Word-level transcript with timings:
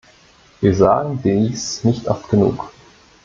Wir 0.61 0.73
sagen 0.73 1.19
dies 1.23 1.83
nicht 1.83 2.07
oft 2.07 2.27
genug. 2.27 2.71